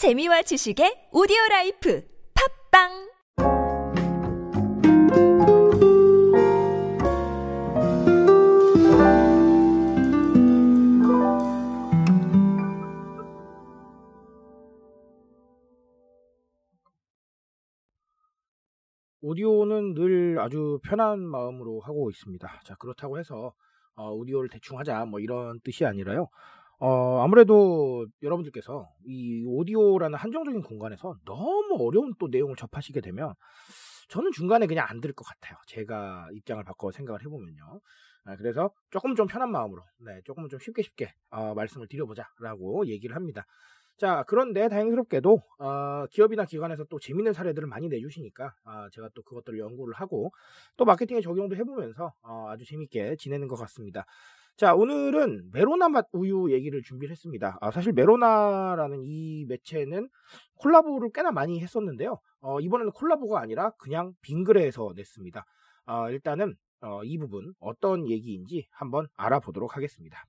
[0.00, 2.02] 재미와 지식의 오디오 라이프
[2.72, 2.88] 팟빵
[19.20, 22.62] 오디오는 늘 아주 편한 마음으로 하고 있습니다.
[22.64, 23.52] 자, 그렇다고 해서
[23.96, 26.28] 어, 오디오를 대충 하자 뭐 이런 뜻이 아니라요.
[26.80, 33.34] 어, 아무래도 여러분들께서 이 오디오라는 한정적인 공간에서 너무 어려운 또 내용을 접하시게 되면
[34.08, 35.58] 저는 중간에 그냥 안 들을 것 같아요.
[35.66, 37.80] 제가 입장을 바꿔 생각을 해보면요.
[38.24, 43.14] 아, 그래서 조금 좀 편한 마음으로, 네, 조금 좀 쉽게 쉽게 어, 말씀을 드려보자라고 얘기를
[43.14, 43.44] 합니다.
[43.98, 49.58] 자, 그런데 다행스럽게도 어, 기업이나 기관에서 또 재밌는 사례들을 많이 내주시니까 아, 제가 또 그것들을
[49.58, 50.32] 연구를 하고
[50.78, 54.06] 또 마케팅에 적용도 해보면서 어, 아주 재밌게 지내는 것 같습니다.
[54.60, 57.56] 자, 오늘은 메로나 맛 우유 얘기를 준비를 했습니다.
[57.62, 60.10] 아, 사실 메로나라는 이 매체는
[60.56, 62.20] 콜라보를 꽤나 많이 했었는데요.
[62.42, 65.46] 어, 이번에는 콜라보가 아니라 그냥 빙그레에서 냈습니다.
[65.86, 70.26] 어, 일단은 어, 이 부분 어떤 얘기인지 한번 알아보도록 하겠습니다.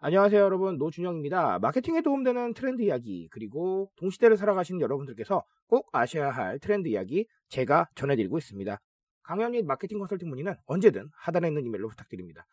[0.00, 1.60] 안녕하세요 여러분 노준영입니다.
[1.60, 8.36] 마케팅에 도움되는 트렌드 이야기 그리고 동시대를 살아가시는 여러분들께서 꼭 아셔야 할 트렌드 이야기 제가 전해드리고
[8.36, 8.78] 있습니다.
[9.22, 12.46] 강연 및 마케팅 컨설팅 문의는 언제든 하단에 있는 이메일로 부탁드립니다.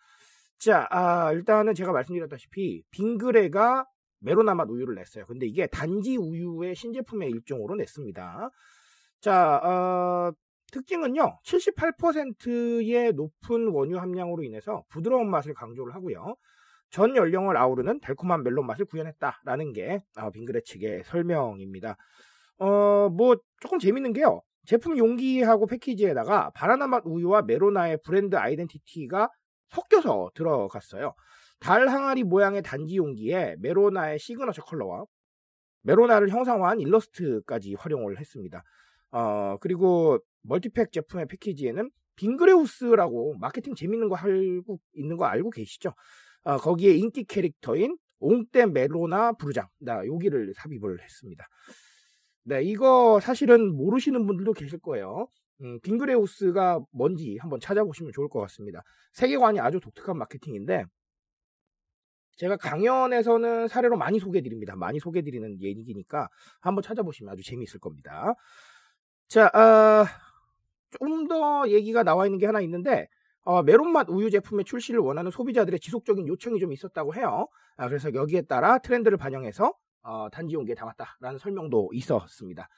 [0.58, 3.86] 자 아, 일단은 제가 말씀드렸다시피 빙그레가
[4.20, 5.26] 메로나맛 우유를 냈어요.
[5.26, 8.50] 근데 이게 단지 우유의 신제품의 일종으로 냈습니다.
[9.22, 10.32] 자 어,
[10.72, 16.36] 특징은요 78%의 높은 원유 함량으로 인해서 부드러운 맛을 강조를 하고요.
[16.90, 21.98] 전 연령을 아우르는 달콤한 멜론 맛을 구현했다라는 게 어, 빙그레 측의 설명입니다.
[22.58, 24.42] 어, 뭐 조금 재밌는 게요.
[24.66, 29.30] 제품 용기하고 패키지에다가 바나나 맛 우유와 메로나의 brand identity가
[29.70, 31.14] 섞여서 들어갔어요.
[31.60, 35.06] 달 항아리 모양의 단지 용기에 메로나의 시그너처 컬러와
[35.84, 38.64] 메로나를 형상화한 일러스트까지 활용을 했습니다.
[39.12, 45.94] 어, 그리고 multipack 제품의 패키지에는 빙그레우스라고 마케팅 재밌는 거 알고 있는 거 알고 계시죠?
[46.44, 51.46] 어, 거기에 인기 캐릭터인 옹떼 메로나 부르쟝, 나 여기를 삽입을 했습니다.
[52.48, 55.28] 네, 이거 사실은 모르시는 분들도 계실 거예요.
[55.62, 58.84] 음, 빙그레우스가 뭔지 한번 찾아보시면 좋을 것 같습니다.
[59.14, 60.86] 세계관이 아주 독특한 마케팅인데,
[62.36, 64.76] 제가 강연에서는 사례로 많이 소개해드립니다.
[64.76, 66.30] 많이 소개해드리는 얘기니까
[66.60, 68.36] 한번 찾아보시면 아주 재미있을 겁니다.
[69.28, 70.06] 자, 어,
[70.92, 73.08] 조금 더 얘기가 나와 있는 게 하나 있는데,
[73.42, 77.48] 어, 메론맛 우유 제품의 출시를 원하는 소비자들의 지속적인 요청이 좀 있었다고 해요.
[77.78, 79.74] 아, 그래서 여기에 따라 트렌드를 반영해서
[80.06, 82.70] 어, 단지 용기에 담았다라는 설명도 있었습니다.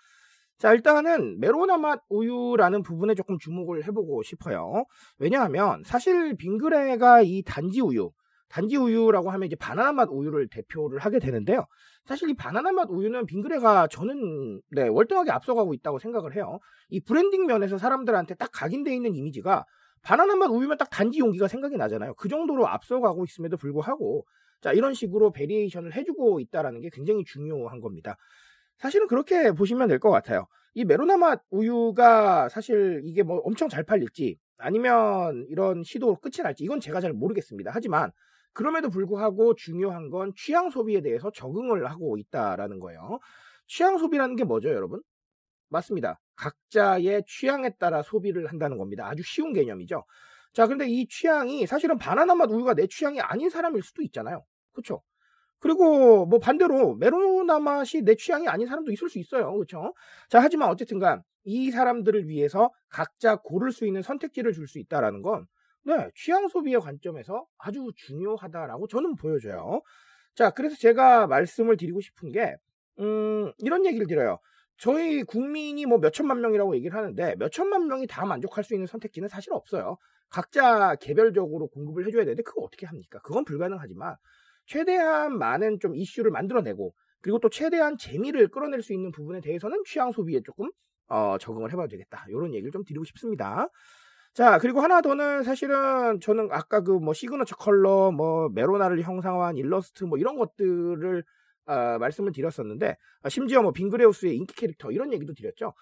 [0.58, 4.86] 자, 일단은 메로나 맛 우유라는 부분에 조금 주목을 해보고 싶어요.
[5.20, 8.12] 왜냐하면 사실 빙그레가 이 단지 우유,
[8.50, 11.68] 단지 우유라고 하면 이제 바나나 맛 우유를 대표를 하게 되는데요.
[12.06, 16.60] 사실 이 바나나 맛 우유는 빙그레가 저는 네, 월등하게 앞서가고 있다고 생각을 해요.
[16.90, 19.66] 이 브랜딩 면에서 사람들한테 딱 각인되어 있는 이미지가
[20.02, 22.14] 바나나 맛 우유면 딱 단지 용기가 생각이 나잖아요.
[22.16, 24.26] 그 정도로 앞서가고 있음에도 불구하고
[24.62, 28.16] 자 이런 식으로 variation을 해주고 있다라는 게 굉장히 중요한 겁니다.
[28.78, 30.48] 사실은 그렇게 보시면 될 것 같아요.
[30.74, 36.64] 이 메로나 맛 우유가 사실 이게 뭐 엄청 잘 팔릴지 아니면 이런 시도로 끝이 날지
[36.64, 37.72] 이건 제가 잘 모르겠습니다.
[37.74, 38.12] 하지만
[38.54, 43.20] 그럼에도 불구하고 중요한 건 취향 소비에 대해서 적응을 하고 있다라는 거예요.
[43.68, 45.02] 취향 소비라는 게 뭐죠, 여러분?
[45.70, 46.20] 맞습니다.
[46.36, 49.08] 각자의 취향에 따라 소비를 한다는 겁니다.
[49.08, 50.04] 아주 쉬운 개념이죠.
[50.58, 54.44] 자, 근데 이 취향이 사실은 바나나 맛 우유가 내 취향이 아닌 사람일 수도 있잖아요.
[54.74, 55.04] 그렇죠?
[55.60, 59.54] 그리고 뭐 반대로 메로나 맛이 내 취향이 아닌 사람도 있을 수 있어요.
[59.54, 59.94] 그렇죠?
[60.30, 65.46] 자, 하지만 어쨌든간 이 사람들을 위해서 각자 고를 수 있는 선택지를 줄 수 있다라는 건
[65.86, 69.82] 네, 취향 소비의 관점에서 아주 중요하다라고 저는 보여져요.
[70.36, 72.56] 자, 그래서 제가 말씀을 드리고 싶은 게
[73.00, 74.40] 음, 이런 얘기를 드려요.
[74.78, 79.54] 저희 국민이 뭐 몇천만 명이라고 얘기를 하는데 몇천만 명이 다 만족할 수 있는 선택지는 사실
[79.54, 79.98] 없어요.
[80.30, 83.20] 각자 개별적으로 공급을 해줘야 되는데 그거 어떻게 합니까?
[83.24, 84.16] 그건 불가능하지만
[84.66, 90.12] 최대한 많은 좀 이슈를 만들어내고 그리고 또 최대한 재미를 끌어낼 수 있는 부분에 대해서는 취향
[90.12, 90.70] 소비에 조금
[91.08, 92.26] 어, 적응을 해봐도 되겠다.
[92.30, 93.70] 이런 얘기를 좀 드리고 싶습니다.
[94.34, 100.04] 자, 그리고 하나 더는 사실은 저는 아까 그 뭐 시그너처 컬러, 뭐 메로나를 형상화한 일러스트
[100.04, 101.24] 뭐 이런 것들을
[101.66, 105.74] 어, 말씀을 드렸었는데 어, 심지어 뭐 빙그레우스의 인기 캐릭터 이런 얘기도 드렸죠.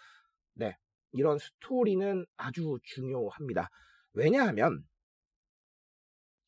[0.56, 0.78] 네,
[1.12, 3.70] 이런 스토리는 아주 중요합니다.
[4.16, 4.84] 왜냐하면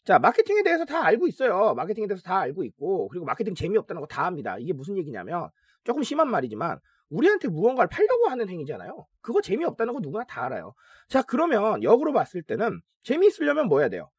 [0.06, 1.74] 자 마케팅에 대해서 다 알고 있어요.
[1.76, 4.58] 마케팅에 대해서 다 알고 있고 그리고 마케팅 재미없다는 거 다 압니다.
[4.58, 5.50] 이게 무슨 얘기냐면
[5.84, 6.80] 조금 심한 말이지만
[7.10, 9.06] 우리한테 무언가를 팔려고 하는 행위잖아요.
[9.22, 10.74] 그거 재미없다는 거 누구나 다 알아요.
[11.10, 14.10] 자 그러면 역으로 봤을 때는 재미있으려면 뭐 해야 돼요?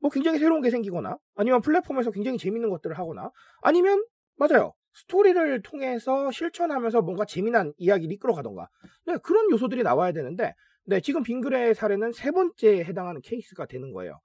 [0.00, 3.30] 뭐 굉장히 새로운 게 생기거나 아니면 플랫폼에서 굉장히 재밌는 것들을 하거나
[3.62, 4.04] 아니면
[4.36, 4.72] 맞아요.
[4.94, 8.68] 스토리를 통해서 실천하면서 뭔가 재미난 이야기를 이끌어가던가
[9.06, 10.54] 네, 그런 요소들이 나와야 되는데
[10.86, 14.20] 네, 지금 빙그레의 사례는 세 번째에 해당하는 케이스가 되는 거예요.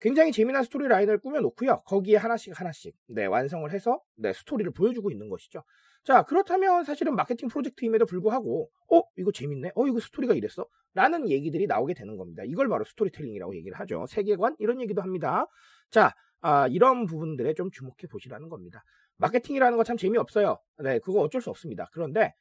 [0.00, 1.82] 굉장히 재미난 storyline을 꾸며놓고요.
[1.86, 5.62] 거기에 하나씩 하나씩 네, 완성을 해서 네, 스토리를 보여주고 있는 것이죠.
[6.04, 9.72] 자 그렇다면 사실은 마케팅 프로젝트임에도 불구하고 어 이거 재밌네?
[9.74, 10.66] 어 이거 스토리가 이랬어?
[10.94, 12.42] 라는 얘기들이 나오게 되는 겁니다.
[12.46, 14.06] 이걸 바로 스토리텔링이라고 얘기를 하죠.
[14.06, 14.54] 세계관?
[14.60, 15.46] 이런 얘기도 합니다.
[15.90, 16.12] 자
[16.42, 18.84] 아, 이런 부분들에 좀 주목해 보시라는 겁니다.
[19.16, 20.58] 마케팅이라는 거 참 재미없어요.
[20.84, 21.88] 네 그거 어쩔 수 없습니다.
[21.92, 22.34] 그런데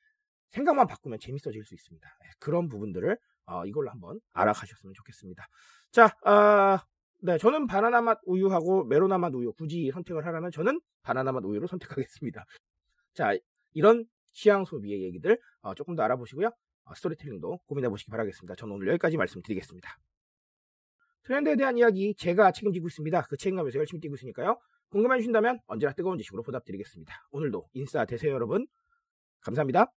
[0.52, 5.48] 생각만 바꾸면 재밌어질 수 있습니다 네, 그런 부분들을 어, 이걸로 한번 알아가셨으면 좋겠습니다
[5.92, 6.84] 자 아,
[7.22, 11.68] 네, 저는 바나나 맛 우유하고 메로나 맛 우유 굳이 선택을 하라면 저는 바나나 맛 우유를
[11.68, 12.46] 선택하겠습니다.
[13.14, 13.36] 자,
[13.74, 16.48] 이런 취향 소비의 얘기들 어, 조금 더 알아보시고요.
[16.48, 18.56] 어, 스토리텔링도 고민해 보시기 바라겠습니다.
[18.56, 19.98] 저는 오늘 여기까지 말씀드리겠습니다.
[21.24, 23.24] 트렌드에 대한 이야기 제가 책임지고 있습니다.
[23.24, 24.60] 그 책임감에서 열심히 뛰고 있으니까요.
[24.90, 27.28] 궁금해 주신다면 언제나 뜨거운 지식으로 보답드리겠습니다.
[27.32, 28.68] 오늘도 인싸 되세요 여러분.
[29.42, 29.92] 감사합니다.